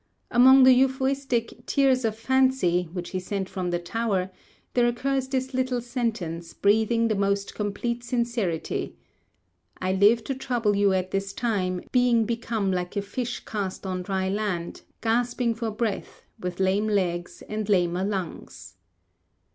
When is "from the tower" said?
3.47-4.31